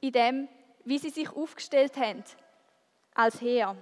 in 0.00 0.12
dem, 0.12 0.48
wie 0.84 0.98
sie 0.98 1.10
sich 1.10 1.30
aufgestellt 1.30 1.96
haben 1.96 2.24
als 3.14 3.40
Heer. 3.40 3.76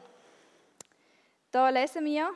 Da 1.51 1.69
lesen 1.69 2.05
wir, 2.05 2.31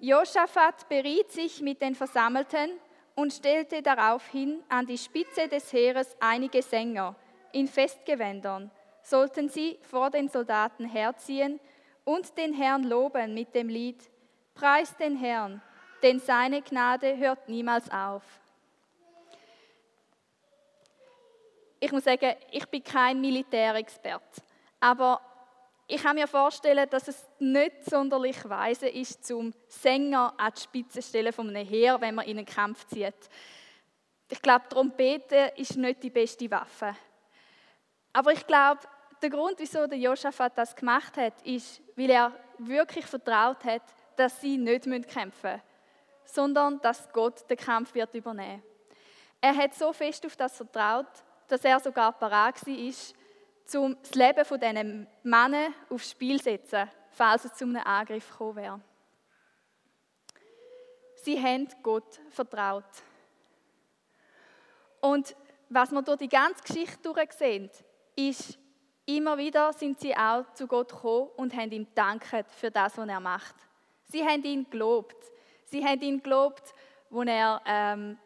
Josaphat 0.00 0.88
beriet 0.88 1.32
sich 1.32 1.60
mit 1.60 1.80
den 1.80 1.94
Versammelten 1.94 2.78
und 3.18 3.32
stellte 3.32 3.82
daraufhin 3.82 4.62
an 4.68 4.86
die 4.86 4.96
Spitze 4.96 5.48
des 5.48 5.72
Heeres 5.72 6.16
einige 6.20 6.62
Sänger 6.62 7.16
in 7.50 7.66
Festgewändern, 7.66 8.70
sollten 9.02 9.48
sie 9.48 9.76
vor 9.82 10.08
den 10.10 10.28
Soldaten 10.28 10.84
herziehen 10.84 11.58
und 12.04 12.38
den 12.38 12.54
Herrn 12.54 12.84
loben 12.84 13.34
mit 13.34 13.52
dem 13.56 13.68
Lied 13.68 14.08
Preis 14.54 14.96
den 14.98 15.16
Herrn, 15.16 15.60
denn 16.00 16.20
seine 16.20 16.62
Gnade 16.62 17.16
hört 17.16 17.48
niemals 17.48 17.90
auf. 17.90 18.22
Ich 21.80 21.90
muss 21.90 22.04
sagen, 22.04 22.36
ich 22.52 22.68
bin 22.68 22.84
kein 22.84 23.20
Militärexpert, 23.20 24.42
aber 24.78 25.20
ich 25.90 26.02
kann 26.02 26.16
mir 26.16 26.28
vorstellen, 26.28 26.86
dass 26.90 27.08
es 27.08 27.26
nicht 27.38 27.84
sonderlich 27.88 28.46
weise 28.46 28.88
ist, 28.88 29.24
zum 29.24 29.54
Sänger 29.68 30.34
an 30.36 30.52
die 30.54 30.60
Spitze 30.60 31.00
zu 31.00 31.08
stellen 31.08 31.32
von 31.32 31.48
einem 31.48 31.66
Heer, 31.66 31.98
wenn 31.98 32.14
man 32.14 32.26
in 32.26 32.36
einen 32.36 32.46
Kampf 32.46 32.86
zieht. 32.88 33.30
Ich 34.28 34.42
glaube, 34.42 34.68
Trompete 34.68 35.54
ist 35.56 35.78
nicht 35.78 36.02
die 36.02 36.10
beste 36.10 36.50
Waffe. 36.50 36.94
Aber 38.12 38.32
ich 38.32 38.46
glaube, 38.46 38.80
der 39.22 39.30
Grund, 39.30 39.58
wieso 39.58 39.86
der 39.86 39.98
Josaphat 39.98 40.58
das 40.58 40.76
gemacht 40.76 41.16
hat, 41.16 41.40
ist, 41.42 41.80
weil 41.96 42.10
er 42.10 42.32
wirklich 42.58 43.06
vertraut 43.06 43.64
hat, 43.64 43.82
dass 44.14 44.42
sie 44.42 44.58
nicht 44.58 44.84
kämpfen 44.84 45.52
müssen, 45.52 45.62
sondern 46.24 46.80
dass 46.82 47.10
Gott 47.14 47.48
den 47.48 47.56
Kampf 47.56 47.94
wird 47.94 48.14
übernehmen. 48.14 48.62
Er 49.40 49.56
hat 49.56 49.72
so 49.72 49.94
fest 49.94 50.26
auf 50.26 50.36
das 50.36 50.54
vertraut, 50.54 51.06
dass 51.46 51.64
er 51.64 51.80
sogar 51.80 52.12
parat 52.12 52.66
war, 52.66 52.92
um 53.74 53.96
das 54.00 54.14
Leben 54.14 54.44
von 54.44 54.60
diesen 54.60 55.06
Männern 55.22 55.74
aufs 55.90 56.10
Spiel 56.10 56.38
zu 56.38 56.44
setzen, 56.44 56.90
falls 57.10 57.44
es 57.44 57.54
zu 57.54 57.64
einem 57.64 57.82
Angriff 57.84 58.30
gekommen 58.30 58.56
wäre. 58.56 58.80
Sie 61.16 61.42
haben 61.42 61.68
Gott 61.82 62.20
vertraut. 62.30 62.84
Und 65.00 65.36
was 65.68 65.90
wir 65.90 66.02
durch 66.02 66.18
die 66.18 66.28
ganze 66.28 66.62
Geschichte 66.62 67.12
sehen, 67.36 67.70
ist, 68.16 68.58
Immer 69.08 69.38
wieder 69.38 69.72
sind 69.72 69.98
sie 69.98 70.14
auch 70.14 70.44
zu 70.52 70.66
Gott 70.66 70.90
gekommen 70.90 71.30
und 71.38 71.56
haben 71.56 71.72
ihm 71.72 71.86
danket 71.94 72.44
für 72.50 72.70
das, 72.70 72.98
was 72.98 73.08
er 73.08 73.20
macht. 73.20 73.54
Sie 74.04 74.22
haben 74.22 74.44
ihn 74.44 74.68
gelobt. 74.68 75.16
Sie 75.64 75.82
haben 75.82 76.02
ihn 76.02 76.22
gelobt, 76.22 76.74
wo 77.08 77.22
er 77.22 77.58
ähm, 77.64 78.18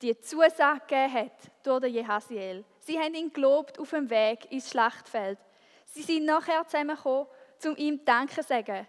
die 0.00 0.18
Zusage 0.18 0.80
gegeben 0.88 1.12
hat 1.12 1.50
durch 1.62 1.80
den 1.82 1.92
Jehasiel. 1.92 2.64
Sie 2.84 2.98
haben 2.98 3.14
ihn 3.14 3.32
gelobt 3.32 3.78
auf 3.78 3.90
dem 3.90 4.10
Weg 4.10 4.50
ins 4.50 4.70
Schlachtfeld. 4.70 5.38
Sie 5.86 6.02
sind 6.02 6.24
nachher 6.24 6.66
zusammengekommen, 6.66 7.28
um 7.64 7.76
ihm 7.76 8.04
Danke 8.04 8.34
zu 8.34 8.42
sagen. 8.42 8.86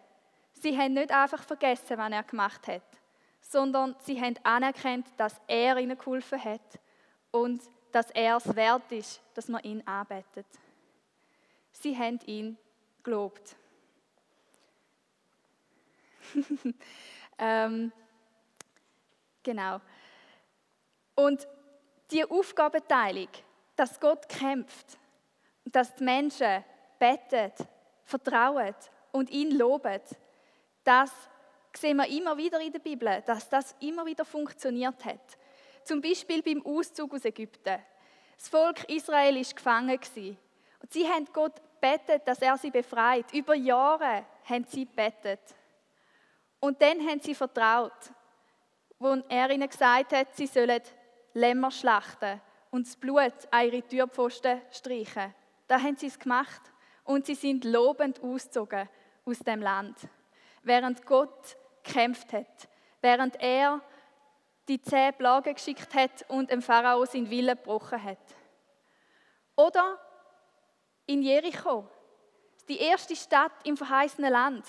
Sie 0.54 0.78
haben 0.78 0.94
nicht 0.94 1.12
einfach 1.12 1.44
vergessen, 1.44 1.98
was 1.98 2.12
er 2.12 2.24
gemacht 2.24 2.68
hat, 2.68 2.82
sondern 3.42 3.96
sie 4.00 4.20
haben 4.20 4.36
anerkannt, 4.44 5.08
dass 5.18 5.40
er 5.48 5.78
ihnen 5.78 5.98
geholfen 5.98 6.44
hat 6.44 6.80
und 7.32 7.62
dass 7.92 8.10
er 8.12 8.38
es 8.38 8.56
wert 8.56 8.92
ist, 8.92 9.22
dass 9.36 9.48
man 9.48 9.62
ihn 9.64 9.86
arbeitet. 9.86 10.48
Sie 11.72 11.96
haben 11.96 12.20
ihn 12.26 12.58
gelobt. 13.04 13.56
ähm, 17.38 17.92
genau. 19.44 19.82
Und 21.14 21.48
die 22.10 22.26
Aufgabenteilung, 22.26 23.28
dass 23.76 24.00
Gott 24.00 24.28
kämpft, 24.30 24.98
dass 25.66 25.96
die 25.96 26.04
Menschen 26.04 26.64
beten, 27.00 27.52
vertrauen 28.06 28.76
und 29.12 29.30
ihn 29.30 29.52
loben, 29.58 30.02
das 30.84 31.12
sehen 31.76 31.98
wir 31.98 32.08
immer 32.08 32.38
wieder 32.38 32.60
in 32.60 32.72
der 32.72 32.80
Bibel, 32.80 33.24
dass 33.26 33.50
das 33.50 33.76
immer 33.80 34.06
wieder 34.06 34.26
funktioniert 34.26 35.04
hat. 35.06 35.38
Zum 35.84 36.02
Beispiel 36.02 36.42
beim 36.44 36.66
Auszug 36.66 37.14
aus 37.14 37.26
Ägypten. 37.26 37.80
Das 38.38 38.50
Volk 38.50 38.90
Israel 38.90 39.36
war 39.36 39.54
gefangen. 39.54 40.00
Und 40.82 40.94
sie 40.94 41.08
haben 41.08 41.28
Gott 41.34 41.62
betet, 41.80 42.28
dass 42.28 42.42
er 42.42 42.58
sie 42.58 42.72
befreit. 42.72 43.34
Über 43.34 43.56
Jahre 43.56 44.26
haben 44.46 44.66
sie 44.66 44.86
betet. 44.86 45.40
Und 46.60 46.82
dann 46.82 47.00
haben 47.08 47.20
sie 47.20 47.36
vertraut, 47.36 48.12
wo 49.00 49.16
er 49.28 49.50
ihnen 49.50 49.68
gesagt 49.68 50.14
hat, 50.14 50.36
sie 50.36 50.48
sollen 50.48 50.82
Lämmer 51.34 51.72
schlachten 51.72 52.40
und 52.74 52.88
das 52.88 52.96
Blut 52.96 53.34
an 53.52 53.66
ihre 53.68 53.88
Türpfosten 53.88 54.60
streichen. 54.72 55.32
Da 55.68 55.80
haben 55.80 55.96
sie 55.96 56.08
es 56.08 56.18
gemacht 56.18 56.62
und 57.04 57.28
sie 57.28 57.36
sind 57.36 57.66
lobend 57.66 58.20
ausgezogen 58.24 58.90
aus 59.26 59.38
dem 59.40 59.62
Land, 59.62 59.96
während 60.64 61.06
Gott 61.06 61.56
gekämpft 61.84 62.34
hat, 62.34 62.68
während 63.00 63.40
er 63.40 63.80
die 64.68 64.82
zehn 64.82 65.14
Plagen 65.14 65.54
geschickt 65.54 65.94
hat 65.94 66.28
und 66.30 66.50
dem 66.50 66.64
Pharao 66.64 67.06
seinen 67.06 67.30
Willen 67.30 67.56
gebrochen 67.56 68.04
hat. 68.04 68.36
Oder 69.56 70.00
in 71.06 71.22
Jericho, 71.22 71.88
die 72.68 72.80
erste 72.80 73.16
Stadt 73.16 73.52
im 73.66 73.78
verheißenen 73.78 74.32
Land. 74.32 74.66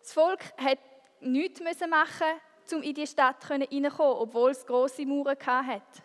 Das 0.00 0.12
Volk 0.12 0.40
hat 0.58 0.78
nichts 1.20 1.60
machen 1.88 2.38
um 2.70 2.82
in 2.82 2.94
die 2.94 3.06
Stadt 3.06 3.46
hineinzukommen, 3.46 4.16
obwohl 4.18 4.50
es 4.50 4.66
grosse 4.66 5.06
Mauern 5.06 5.36
hatte. 5.46 6.02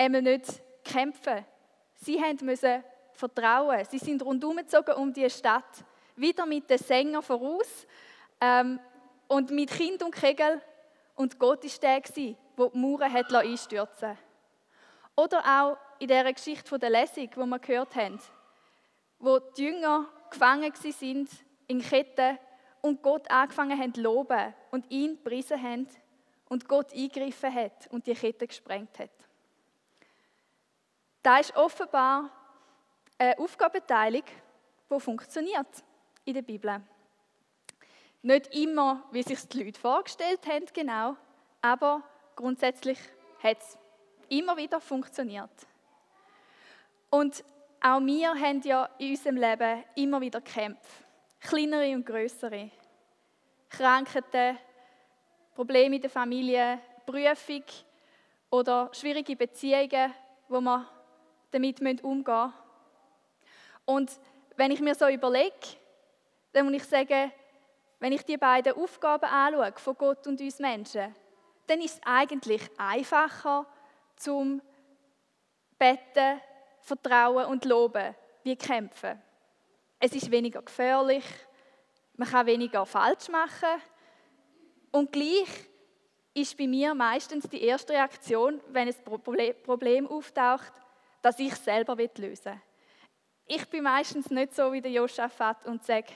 Einmal 0.00 0.22
nicht 0.22 0.62
kämpfen. 0.82 1.44
Sie 1.96 2.18
mussten 2.40 2.82
vertrauen. 3.12 3.84
Sie 3.90 3.98
sind 3.98 4.22
rundum 4.22 4.56
gezogen 4.56 4.94
um 4.94 5.12
die 5.12 5.28
Stadt. 5.28 5.84
Wieder 6.16 6.46
mit 6.46 6.70
den 6.70 6.78
Sängern 6.78 7.22
voraus 7.22 7.86
ähm, 8.40 8.80
und 9.28 9.50
mit 9.50 9.70
Kind 9.70 10.02
und 10.02 10.14
Kegel. 10.14 10.62
Und 11.16 11.38
Gott 11.38 11.64
war 11.64 11.70
der, 11.82 12.00
der 12.00 12.12
die 12.14 12.36
Mauern 12.72 13.12
hat 13.12 13.30
einstürzen 13.30 14.16
Oder 15.16 15.44
auch 15.44 15.76
in 15.98 16.08
der 16.08 16.32
Geschichte 16.32 16.78
der 16.78 16.88
Lesung, 16.88 17.28
die 17.28 17.36
wir 17.36 17.58
gehört 17.58 17.94
haben, 17.94 18.18
wo 19.18 19.38
die 19.38 19.64
Jünger 19.64 20.08
gefangen 20.30 20.72
sind 20.76 21.28
in 21.66 21.82
Ketten 21.82 22.38
und 22.80 23.02
Gott 23.02 23.30
angefangen 23.30 23.78
haben 23.78 23.92
zu 23.92 24.00
loben 24.00 24.54
und 24.70 24.90
ihn 24.90 25.16
gepriesen 25.16 25.62
haben 25.62 25.88
und 26.48 26.66
Gott 26.66 26.90
eingegriffen 26.94 27.54
hat 27.54 27.86
und 27.90 28.06
die 28.06 28.14
Kette 28.14 28.46
gesprengt 28.46 28.98
hat. 28.98 29.10
Da 31.22 31.38
ist 31.38 31.54
offenbar 31.56 32.30
eine 33.18 33.38
Aufgabenteilung, 33.38 34.24
die 34.90 35.00
funktioniert 35.00 35.84
in 36.24 36.34
der 36.34 36.42
Bibel. 36.42 36.80
Nicht 38.22 38.54
immer, 38.54 39.04
wie 39.12 39.22
sich 39.22 39.46
die 39.48 39.64
Leute 39.64 39.80
vorgestellt 39.80 40.46
haben, 40.46 40.66
genau, 40.72 41.16
aber 41.62 42.02
grundsätzlich 42.36 42.98
hat 43.42 43.58
es 43.58 43.78
immer 44.28 44.56
wieder 44.56 44.80
funktioniert. 44.80 45.50
Und 47.10 47.44
auch 47.82 48.00
wir 48.00 48.34
haben 48.34 48.60
ja 48.62 48.88
in 48.98 49.10
unserem 49.10 49.36
Leben 49.36 49.84
immer 49.94 50.20
wieder 50.20 50.40
Kämpfe 50.40 51.04
kleinere 51.40 51.94
und 51.94 52.06
größere. 52.06 52.70
Krankheiten, 53.68 54.58
Probleme 55.54 55.96
in 55.96 56.02
der 56.02 56.10
Familie, 56.10 56.80
Prüfung 57.06 57.64
oder 58.50 58.90
schwierige 58.92 59.36
Beziehungen, 59.36 60.12
wo 60.48 60.60
man 60.60 60.86
damit 61.50 61.80
umgehen 61.80 62.24
müssen. 62.24 62.52
Und 63.84 64.20
wenn 64.56 64.70
ich 64.70 64.80
mir 64.80 64.94
so 64.94 65.08
überlege, 65.08 65.54
dann 66.52 66.66
muss 66.66 66.74
ich 66.74 66.84
sagen, 66.84 67.32
wenn 67.98 68.12
ich 68.12 68.24
die 68.24 68.36
beiden 68.36 68.74
Aufgaben 68.74 69.26
anschaue, 69.26 69.72
von 69.76 69.96
Gott 69.96 70.26
und 70.26 70.40
uns 70.40 70.58
Menschen, 70.58 71.14
dann 71.66 71.80
ist 71.80 71.94
es 71.94 72.00
eigentlich 72.04 72.62
einfacher 72.78 73.66
zum 74.16 74.60
Beten, 75.78 76.40
Vertrauen 76.80 77.46
und 77.46 77.64
Loben 77.64 78.14
wie 78.42 78.56
kämpfen. 78.56 79.20
Es 79.98 80.12
ist 80.14 80.30
weniger 80.30 80.62
gefährlich, 80.62 81.24
man 82.16 82.28
kann 82.28 82.46
weniger 82.46 82.84
falsch 82.86 83.28
machen. 83.28 83.82
Und 84.90 85.12
gleich 85.12 85.48
ist 86.34 86.56
bei 86.56 86.66
mir 86.66 86.94
meistens 86.94 87.48
die 87.48 87.62
erste 87.62 87.92
Reaktion, 87.92 88.60
wenn 88.68 88.88
ein 88.88 89.62
Problem 89.62 90.06
auftaucht, 90.06 90.72
dass 91.22 91.38
ich 91.38 91.54
selber 91.54 91.96
lösen 91.96 92.44
will. 92.44 92.60
Ich 93.46 93.68
bin 93.68 93.82
meistens 93.82 94.30
nicht 94.30 94.54
so 94.54 94.72
wie 94.72 94.80
der 94.80 94.92
Josaphat 94.92 95.66
und 95.66 95.84
sage, 95.84 96.06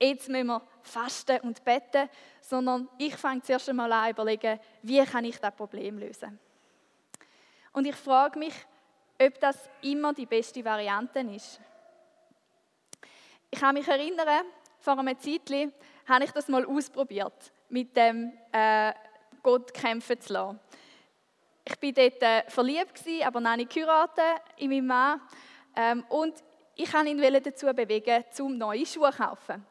jetzt 0.00 0.28
müssen 0.28 0.48
wir 0.48 0.62
fasten 0.82 1.40
und 1.40 1.64
beten, 1.64 2.08
sondern 2.40 2.88
ich 2.98 3.16
fange 3.16 3.42
zuerst 3.42 3.68
einmal 3.68 3.92
an 3.92 4.10
überlegen, 4.10 4.58
wie 4.82 5.04
kann 5.04 5.24
ich 5.24 5.38
das 5.38 5.54
Problem 5.54 5.98
lösen. 5.98 6.38
Und 7.72 7.86
ich 7.86 7.94
frage 7.94 8.38
mich, 8.38 8.54
ob 9.20 9.38
das 9.40 9.70
immer 9.82 10.12
die 10.12 10.26
beste 10.26 10.64
Variante 10.64 11.20
ist. 11.20 11.60
Ich 13.50 13.60
kann 13.60 13.74
mich 13.74 13.86
erinnern, 13.86 14.44
vor 14.78 14.98
einem 14.98 15.18
Zeitchen 15.18 15.72
habe 16.08 16.24
ich 16.24 16.32
das 16.32 16.48
mal 16.48 16.66
ausprobiert, 16.66 17.52
mit 17.68 17.96
dem 17.96 18.32
äh, 18.50 18.92
Gott 19.42 19.72
kämpfen 19.72 20.20
zu 20.20 20.32
lassen. 20.32 20.60
Ich 21.64 21.80
war 21.80 21.92
dort 21.92 22.22
äh, 22.22 22.50
verliebt, 22.50 22.94
gewesen, 22.94 23.24
aber 23.24 23.40
noch 23.40 23.56
nicht 23.56 23.72
geheiratet 23.72 24.42
in 24.56 24.70
meinen 24.70 24.86
Mann. 24.86 25.20
Ähm, 25.76 26.04
und 26.08 26.34
ich 26.74 26.92
wollte 26.92 27.08
ihn 27.10 27.42
dazu 27.42 27.66
bewegen, 27.66 28.24
zum 28.32 28.58
neue 28.58 28.84
Schuhe 28.84 29.10
zu 29.10 29.18
kaufen. 29.18 29.64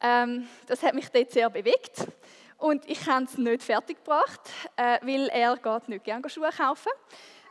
Ähm, 0.00 0.48
das 0.66 0.82
hat 0.82 0.94
mich 0.94 1.08
dort 1.08 1.30
sehr 1.30 1.48
bewegt. 1.48 2.06
Und 2.58 2.88
ich 2.88 3.08
habe 3.08 3.24
es 3.24 3.38
nicht 3.38 3.62
fertiggebracht, 3.62 4.40
äh, 4.76 4.98
weil 5.02 5.28
er 5.28 5.56
geht 5.56 5.88
nicht 5.88 6.04
gerne 6.04 6.28
Schuhe 6.28 6.50
kaufen. 6.50 6.92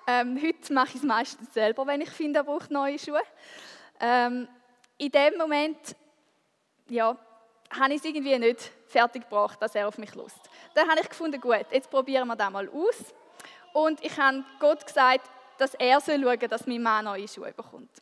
Ähm, 0.08 0.40
heute 0.42 0.74
mache 0.74 0.90
ich 0.90 0.96
es 0.96 1.04
meistens 1.04 1.54
selber, 1.54 1.86
wenn 1.88 2.02
ich 2.02 2.10
finde, 2.10 2.40
er 2.40 2.44
braucht 2.44 2.72
neue 2.72 3.00
Schuhe. 3.00 3.22
Ähm, 4.00 4.48
in 4.98 5.12
dem 5.12 5.38
Moment, 5.38 5.96
ja, 6.88 7.18
habe 7.72 7.94
ich 7.94 8.00
es 8.00 8.06
irgendwie 8.06 8.38
nicht 8.38 8.72
fertiggebracht, 8.88 9.62
dass 9.62 9.76
er 9.76 9.88
auf 9.88 9.98
mich 9.98 10.14
lust. 10.16 10.40
Dann 10.74 10.90
habe 10.90 11.02
ich 11.02 11.10
gefunden, 11.10 11.40
gut, 11.40 11.66
jetzt 11.72 11.90
probieren 11.90 12.28
wir 12.28 12.36
das 12.36 12.52
mal 12.52 12.70
aus. 12.70 13.14
Und 13.74 14.04
ich 14.04 14.18
habe 14.18 14.44
Gott 14.60 14.86
gesagt, 14.86 15.30
dass 15.58 15.74
er 15.76 16.02
schauen 16.02 16.24
soll, 16.24 16.38
dass 16.38 16.68
mein 16.68 16.82
Mann 16.82 17.06
neue 17.06 17.28
Schuhe 17.28 17.54
bekommt. 17.54 18.02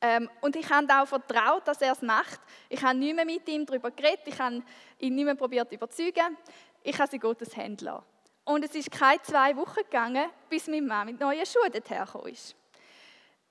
Ähm, 0.00 0.28
und 0.42 0.54
ich 0.56 0.68
habe 0.68 0.86
auch 0.94 1.06
vertraut, 1.06 1.66
dass 1.66 1.80
er 1.80 1.92
es 1.92 2.02
macht. 2.02 2.40
Ich 2.68 2.82
habe 2.82 2.98
nicht 2.98 3.16
mehr 3.16 3.24
mit 3.24 3.48
ihm 3.48 3.64
darüber 3.64 3.90
geredet, 3.90 4.20
ich 4.26 4.38
habe 4.38 4.62
ihn 4.98 5.14
nicht 5.14 5.24
mehr 5.24 5.34
probiert 5.34 5.68
zu 5.68 5.74
überzeugen. 5.76 6.36
Ich 6.82 6.98
habe 6.98 7.10
sie 7.10 7.18
Gottes 7.18 7.56
lassen. 7.56 8.04
Und 8.44 8.64
es 8.64 8.74
ist 8.74 8.90
keine 8.90 9.22
zwei 9.22 9.56
Wochen 9.56 9.76
gegangen, 9.76 10.28
bis 10.50 10.66
mein 10.66 10.86
Mann 10.86 11.06
mit 11.06 11.18
neuen 11.18 11.46
Schuhen 11.46 11.72
dorthin 11.72 12.30
ist. 12.30 12.54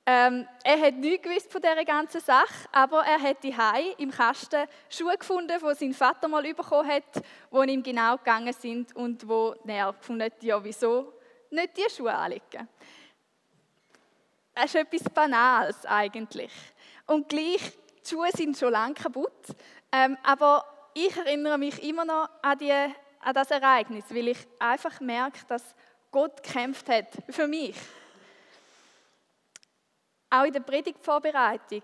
Ähm, 0.05 0.45
er 0.65 0.81
hat 0.81 0.95
nichts 0.95 1.23
gewusst 1.23 1.51
von 1.51 1.61
dieser 1.61 1.85
ganzen 1.85 2.19
Sache, 2.19 2.67
aber 2.73 3.05
er 3.05 3.21
hat 3.21 3.41
die 3.41 3.55
im 3.99 4.11
Kasten 4.11 4.67
Schuhe 4.89 5.17
gefunden, 5.17 5.57
die 5.57 5.75
sein 5.75 5.93
Vater 5.93 6.27
mal 6.27 6.43
bekommen 6.53 6.89
hat, 6.89 7.23
die 7.51 7.71
ihm 7.71 7.81
genau 7.81 8.17
gegangen 8.17 8.51
sind 8.51 8.93
und 8.97 9.25
wo 9.27 9.55
er 9.65 9.93
gefunden 9.93 10.23
hat, 10.23 10.43
ja, 10.43 10.61
wieso 10.61 11.13
nicht 11.49 11.77
die 11.77 11.89
Schuhe 11.89 12.13
anlegen. 12.13 12.67
Das 14.53 14.65
ist 14.65 14.75
etwas 14.75 15.03
Banales 15.03 15.85
eigentlich. 15.85 16.51
Und 17.07 17.29
gleich, 17.29 17.71
die 18.05 18.09
Schuhe 18.09 18.29
sind 18.33 18.57
schon 18.57 18.73
lange 18.73 18.95
kaputt, 18.95 19.55
ähm, 19.89 20.17
aber 20.21 20.65
ich 20.93 21.15
erinnere 21.15 21.57
mich 21.57 21.81
immer 21.81 22.03
noch 22.03 22.29
an, 22.41 22.57
die, 22.57 22.71
an 22.71 23.33
das 23.33 23.51
Ereignis, 23.51 24.03
weil 24.09 24.27
ich 24.27 24.39
einfach 24.59 24.99
merke, 24.99 25.39
dass 25.47 25.73
Gott 26.11 26.43
gekämpft 26.43 26.89
hat 26.89 27.07
für 27.29 27.47
mich 27.47 27.75
auch 30.33 30.45
in 30.45 30.53
der 30.53 30.61
Predigtvorbereitung 30.61 31.83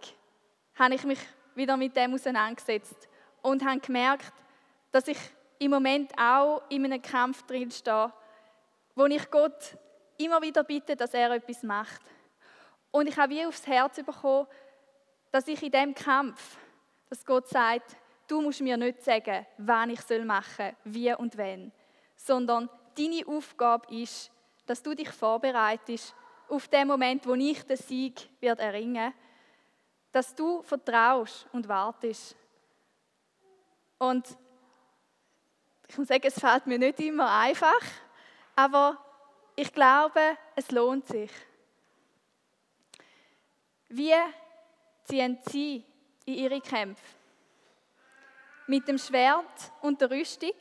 habe 0.74 0.96
ich 0.96 1.04
mich 1.04 1.20
wieder 1.54 1.78
mit 1.78 1.96
dem 1.96 2.16
auseinandergesetzt 2.16 3.08
und 3.44 3.64
habe 3.64 3.80
gemerkt, 3.80 4.34
dass 4.92 5.08
ich 5.08 5.20
im 5.60 5.70
Moment 5.70 6.12
auch 6.18 6.64
in 6.70 6.86
einem 6.86 7.02
Kampf 7.02 7.44
drin 7.44 7.70
stehe, 7.70 8.12
wo 8.96 9.06
ich 9.06 9.30
Gott 9.30 9.78
immer 10.18 10.42
wieder 10.42 10.64
bitte, 10.64 10.96
dass 10.96 11.14
er 11.14 11.32
etwas 11.32 11.62
macht. 11.62 12.02
Und 12.90 13.08
ich 13.08 13.18
habe 13.18 13.34
wie 13.34 13.46
aufs 13.46 13.68
Herz 13.68 13.98
bekommen, 13.98 14.48
dass 15.32 15.48
ich 15.48 15.62
in 15.62 15.72
dem 15.72 15.94
Kampf, 15.94 16.58
dass 17.08 17.24
Gott 17.24 17.48
sagt, 17.48 17.96
du 18.28 18.42
musst 18.42 18.62
mir 18.62 18.78
nicht 18.78 19.04
sagen, 19.04 19.46
wann 19.60 19.92
ich 19.92 20.02
soll 20.02 20.26
machen, 20.26 20.76
wie 20.86 21.14
und 21.14 21.38
wenn, 21.38 21.72
sondern 22.16 22.68
deine 22.98 23.28
Aufgabe 23.28 23.94
ist, 23.96 24.32
dass 24.66 24.82
du 24.82 24.96
dich 24.96 25.10
vorbereitest 25.10 26.16
auf 26.50 26.68
den 26.68 26.88
Moment, 26.88 27.26
wo 27.26 27.36
ich 27.36 27.64
den 27.64 27.78
Sieg 27.78 28.28
wird 28.40 28.60
erringen, 28.60 29.14
dass 30.12 30.34
du 30.34 30.62
vertraust 30.64 31.48
und 31.52 31.68
wartest. 31.68 32.36
Und 33.98 34.28
ich 35.88 35.98
muss 35.98 36.08
sagen, 36.08 36.26
es 36.26 36.40
fällt 36.40 36.66
mir 36.68 36.80
nicht 36.80 37.00
immer 37.00 37.32
einfach, 37.32 37.82
aber 38.56 38.98
ich 39.56 39.74
glaube, 39.74 40.38
es 40.56 40.72
lohnt 40.72 41.08
sich. 41.08 41.32
Wie 43.90 44.14
ziehen 45.04 45.40
Sie 45.50 45.84
in 46.26 46.34
Ihre 46.36 46.62
Kämpfe? 46.62 47.04
Mit 48.68 48.88
dem 48.88 48.98
Schwert 48.98 49.72
und 49.82 50.00
der 50.00 50.12
Rüstung 50.12 50.54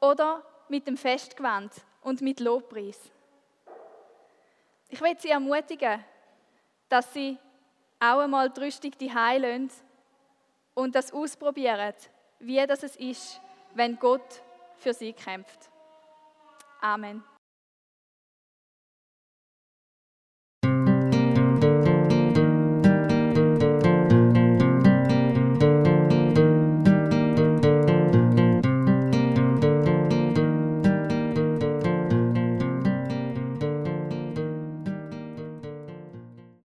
oder 0.00 0.44
mit 0.68 0.86
dem 0.86 0.96
Festgewand 0.96 1.72
und 2.02 2.20
mit 2.20 2.40
Lobpreis? 2.40 3.12
Ich 4.88 5.00
will 5.00 5.18
Sie 5.18 5.30
ermutigen, 5.30 6.02
dass 6.88 7.12
Sie 7.12 7.36
auch 8.00 8.20
einmal 8.20 8.48
die 8.50 8.60
Rüstung 8.60 8.92
lassen 9.00 9.70
und 10.74 10.94
das 10.94 11.12
ausprobieren, 11.12 11.94
wie 12.40 12.66
das 12.66 12.82
es 12.82 12.96
ist, 12.96 13.40
wenn 13.74 13.98
Gott 13.98 14.42
für 14.76 14.94
Sie 14.94 15.12
kämpft. 15.12 15.68
Amen. 16.80 17.22